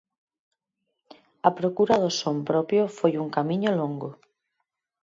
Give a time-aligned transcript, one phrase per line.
[1.47, 4.09] A procura do son propio foi un camiño longo.